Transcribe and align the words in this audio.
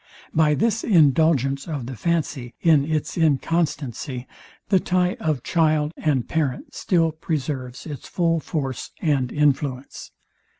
By 0.33 0.55
this 0.55 0.83
indulgence 0.83 1.67
of 1.67 1.85
the 1.85 1.95
fancy 1.95 2.55
in 2.59 2.83
its 2.91 3.17
inconstancy, 3.19 4.25
the 4.69 4.79
tie 4.79 5.13
of 5.19 5.43
child 5.43 5.93
and 5.95 6.27
parent 6.27 6.73
still 6.73 7.11
preserves 7.11 7.85
its 7.85 8.07
full 8.07 8.39
force 8.39 8.89
and 8.99 9.31
influence. 9.31 10.09